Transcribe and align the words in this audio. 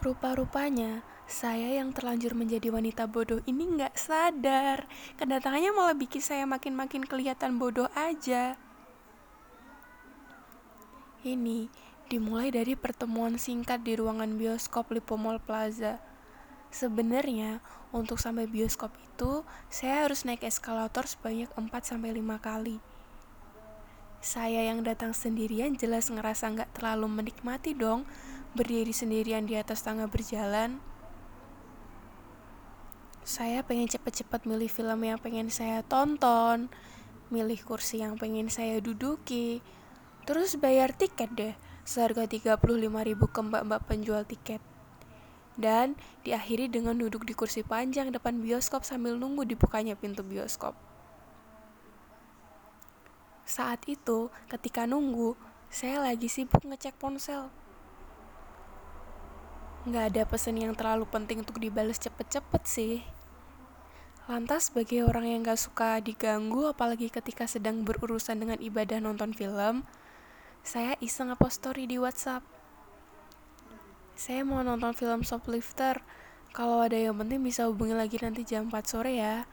Rupa-rupanya, 0.00 1.04
saya 1.28 1.76
yang 1.76 1.92
terlanjur 1.92 2.32
menjadi 2.32 2.72
wanita 2.72 3.04
bodoh 3.04 3.44
ini 3.44 3.68
nggak 3.68 4.00
sadar. 4.00 4.88
Kedatangannya 5.20 5.76
malah 5.76 5.92
bikin 5.92 6.24
saya 6.24 6.48
makin-makin 6.48 7.04
kelihatan 7.04 7.60
bodoh 7.60 7.84
aja. 7.92 8.56
Ini 11.20 11.68
dimulai 12.08 12.48
dari 12.48 12.80
pertemuan 12.80 13.36
singkat 13.36 13.84
di 13.84 13.92
ruangan 13.92 14.40
bioskop 14.40 14.88
Lipo 14.88 15.20
Mall 15.20 15.36
Plaza. 15.36 16.00
Sebenarnya, 16.72 17.60
untuk 17.92 18.16
sampai 18.16 18.48
bioskop 18.48 18.96
itu, 19.04 19.44
saya 19.68 20.08
harus 20.08 20.24
naik 20.24 20.48
eskalator 20.48 21.04
sebanyak 21.04 21.52
4-5 21.60 22.40
kali. 22.40 22.80
Saya 24.24 24.64
yang 24.64 24.80
datang 24.80 25.12
sendirian 25.12 25.76
jelas 25.76 26.08
ngerasa 26.08 26.48
nggak 26.56 26.72
terlalu 26.72 27.08
menikmati 27.20 27.76
dong, 27.76 28.08
berdiri 28.52 28.90
sendirian 28.90 29.46
di 29.46 29.54
atas 29.54 29.82
tangga 29.82 30.10
berjalan. 30.10 30.82
Saya 33.22 33.62
pengen 33.62 33.86
cepet-cepet 33.86 34.48
milih 34.48 34.66
film 34.66 35.06
yang 35.06 35.20
pengen 35.22 35.52
saya 35.52 35.86
tonton, 35.86 36.72
milih 37.30 37.60
kursi 37.62 38.02
yang 38.02 38.18
pengen 38.18 38.50
saya 38.50 38.82
duduki, 38.82 39.62
Terus 40.28 40.54
bayar 40.60 40.92
tiket 40.92 41.32
deh, 41.32 41.54
seharga 41.82 42.28
35 42.28 42.62
ribu 43.02 43.26
ke 43.26 43.40
mbak-mbak 43.40 43.82
penjual 43.88 44.22
tiket. 44.22 44.60
Dan 45.58 45.96
diakhiri 46.24 46.70
dengan 46.70 46.96
duduk 46.96 47.26
di 47.26 47.34
kursi 47.34 47.66
panjang 47.66 48.14
depan 48.14 48.38
bioskop 48.40 48.86
sambil 48.86 49.18
nunggu 49.18 49.42
dibukanya 49.42 49.98
pintu 49.98 50.22
bioskop. 50.22 50.78
Saat 53.42 53.90
itu, 53.90 54.30
ketika 54.46 54.86
nunggu, 54.86 55.34
saya 55.66 55.98
lagi 55.98 56.30
sibuk 56.30 56.62
ngecek 56.62 56.94
ponsel. 57.00 57.50
Nggak 59.88 60.04
ada 60.12 60.22
pesan 60.28 60.60
yang 60.60 60.76
terlalu 60.76 61.08
penting 61.08 61.40
untuk 61.40 61.56
dibales 61.56 61.96
cepet-cepet 61.96 62.62
sih. 62.68 63.00
Lantas 64.28 64.68
sebagai 64.68 65.08
orang 65.08 65.26
yang 65.26 65.40
gak 65.42 65.58
suka 65.58 65.98
diganggu 65.98 66.70
apalagi 66.70 67.10
ketika 67.10 67.50
sedang 67.50 67.82
berurusan 67.82 68.38
dengan 68.38 68.62
ibadah 68.62 69.02
nonton 69.02 69.34
film, 69.34 69.82
saya 70.60 70.94
iseng 71.00 71.32
ngepost 71.32 71.64
story 71.64 71.88
di 71.88 71.96
WhatsApp. 71.98 72.44
Saya 74.14 74.44
mau 74.44 74.60
nonton 74.60 74.92
film 74.92 75.24
Shoplifter. 75.24 76.04
Kalau 76.52 76.84
ada 76.84 76.94
yang 76.94 77.16
penting 77.16 77.40
bisa 77.40 77.64
hubungi 77.66 77.96
lagi 77.96 78.20
nanti 78.20 78.44
jam 78.44 78.68
4 78.68 78.84
sore 78.84 79.16
ya. 79.16 79.48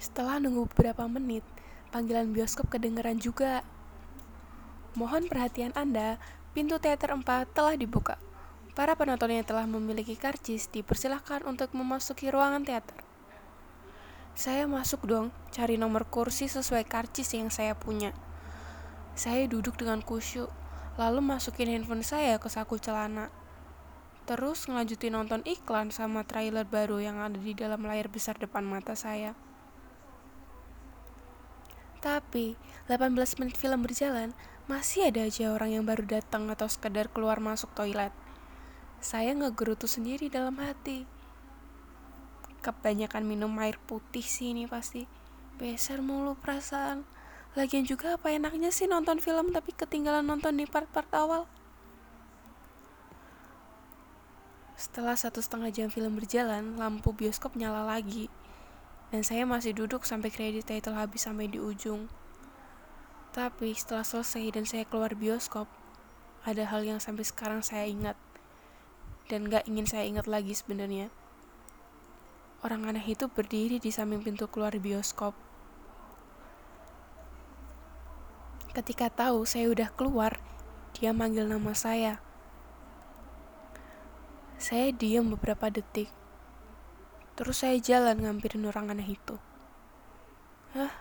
Setelah 0.00 0.38
nunggu 0.40 0.70
beberapa 0.70 1.04
menit, 1.10 1.44
panggilan 1.92 2.30
bioskop 2.32 2.70
kedengeran 2.72 3.20
juga. 3.20 3.66
Mohon 4.96 5.28
perhatian 5.28 5.76
Anda, 5.76 6.16
pintu 6.50 6.82
teater 6.82 7.14
4 7.14 7.22
telah 7.54 7.78
dibuka. 7.78 8.18
Para 8.74 8.94
penonton 8.98 9.30
yang 9.30 9.46
telah 9.46 9.66
memiliki 9.66 10.14
karcis 10.18 10.70
dipersilahkan 10.70 11.46
untuk 11.46 11.74
memasuki 11.74 12.30
ruangan 12.30 12.62
teater. 12.66 12.98
Saya 14.34 14.64
masuk 14.64 15.04
dong, 15.04 15.34
cari 15.50 15.76
nomor 15.76 16.06
kursi 16.06 16.46
sesuai 16.46 16.86
karcis 16.86 17.34
yang 17.34 17.50
saya 17.50 17.74
punya. 17.74 18.14
Saya 19.18 19.44
duduk 19.50 19.76
dengan 19.76 20.00
kusyuk, 20.00 20.48
lalu 20.96 21.20
masukin 21.20 21.68
handphone 21.68 22.06
saya 22.06 22.38
ke 22.38 22.48
saku 22.48 22.78
celana. 22.78 23.28
Terus 24.24 24.70
ngelanjutin 24.70 25.18
nonton 25.18 25.42
iklan 25.42 25.90
sama 25.90 26.22
trailer 26.22 26.62
baru 26.62 27.02
yang 27.02 27.18
ada 27.18 27.36
di 27.36 27.52
dalam 27.52 27.82
layar 27.82 28.06
besar 28.06 28.38
depan 28.38 28.62
mata 28.62 28.94
saya. 28.94 29.34
Tapi, 32.00 32.56
18 32.88 33.12
menit 33.42 33.60
film 33.60 33.84
berjalan, 33.84 34.32
masih 34.70 35.10
ada 35.10 35.26
aja 35.26 35.50
orang 35.50 35.74
yang 35.74 35.82
baru 35.82 36.06
datang 36.06 36.46
atau 36.46 36.70
sekedar 36.70 37.10
keluar 37.10 37.42
masuk 37.42 37.74
toilet. 37.74 38.14
Saya 39.02 39.34
ngegerutu 39.34 39.90
sendiri 39.90 40.30
dalam 40.30 40.54
hati. 40.62 41.10
Kebanyakan 42.62 43.26
minum 43.26 43.50
air 43.58 43.82
putih 43.90 44.22
sih 44.22 44.54
ini 44.54 44.70
pasti. 44.70 45.10
Beser 45.58 46.06
mulu 46.06 46.38
perasaan. 46.38 47.02
Lagian 47.58 47.82
juga 47.82 48.14
apa 48.14 48.30
enaknya 48.30 48.70
sih 48.70 48.86
nonton 48.86 49.18
film 49.18 49.50
tapi 49.50 49.74
ketinggalan 49.74 50.22
nonton 50.22 50.54
di 50.54 50.70
part-part 50.70 51.10
awal? 51.18 51.50
Setelah 54.78 55.18
satu 55.18 55.42
setengah 55.42 55.74
jam 55.74 55.88
film 55.90 56.14
berjalan 56.14 56.78
lampu 56.78 57.10
bioskop 57.10 57.58
nyala 57.58 57.82
lagi. 57.82 58.30
Dan 59.10 59.26
saya 59.26 59.42
masih 59.50 59.74
duduk 59.74 60.06
sampai 60.06 60.30
kredit 60.30 60.70
title 60.70 60.94
habis 60.94 61.26
sampai 61.26 61.50
di 61.50 61.58
ujung 61.58 62.06
tapi 63.30 63.72
setelah 63.76 64.02
selesai 64.02 64.54
dan 64.54 64.64
saya 64.66 64.84
keluar 64.86 65.14
bioskop 65.14 65.70
ada 66.42 66.66
hal 66.66 66.82
yang 66.82 66.98
sampai 66.98 67.22
sekarang 67.22 67.62
saya 67.62 67.86
ingat 67.86 68.18
dan 69.30 69.46
gak 69.46 69.66
ingin 69.70 69.86
saya 69.86 70.08
ingat 70.08 70.26
lagi 70.26 70.50
sebenarnya 70.56 71.12
Orang 72.60 72.84
aneh 72.84 73.00
itu 73.08 73.24
berdiri 73.24 73.80
di 73.80 73.88
samping 73.88 74.20
pintu 74.20 74.44
keluar 74.44 74.76
bioskop. 74.76 75.32
Ketika 78.76 79.08
tahu 79.08 79.48
saya 79.48 79.72
udah 79.72 79.88
keluar, 79.96 80.36
dia 80.92 81.16
manggil 81.16 81.48
nama 81.48 81.72
saya. 81.72 82.20
Saya 84.60 84.92
diam 84.92 85.32
beberapa 85.32 85.72
detik. 85.72 86.12
Terus 87.40 87.64
saya 87.64 87.80
jalan 87.80 88.28
ngampirin 88.28 88.68
orang 88.68 88.92
aneh 88.92 89.16
itu. 89.16 89.40
Hah? 90.76 90.92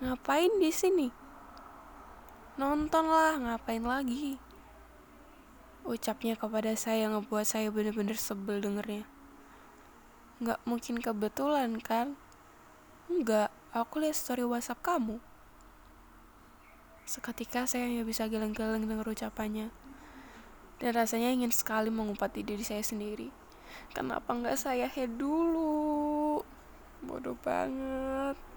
Ngapain 0.00 0.64
di 0.64 0.72
sini? 0.72 1.12
Nonton 2.54 3.10
lah, 3.10 3.34
ngapain 3.34 3.82
lagi? 3.82 4.38
Ucapnya 5.82 6.38
kepada 6.38 6.70
saya 6.78 7.10
ngebuat 7.10 7.42
saya 7.42 7.66
bener-bener 7.74 8.14
sebel 8.14 8.62
dengernya. 8.62 9.02
Nggak 10.38 10.62
mungkin 10.62 11.02
kebetulan 11.02 11.82
kan? 11.82 12.14
Enggak, 13.10 13.50
aku 13.74 14.06
lihat 14.06 14.14
story 14.14 14.46
WhatsApp 14.46 14.86
kamu. 14.86 15.18
Seketika 17.02 17.66
saya 17.66 17.90
hanya 17.90 18.06
bisa 18.06 18.30
geleng-geleng 18.30 18.86
dengan 18.86 19.02
ucapannya. 19.02 19.74
Dan 20.78 20.90
rasanya 20.94 21.34
ingin 21.34 21.50
sekali 21.50 21.90
mengumpat 21.90 22.38
di 22.38 22.46
diri 22.46 22.62
saya 22.62 22.86
sendiri. 22.86 23.34
Kenapa 23.90 24.30
nggak 24.30 24.54
saya 24.54 24.86
head 24.86 25.18
dulu? 25.18 26.38
Bodoh 27.02 27.34
banget. 27.42 28.53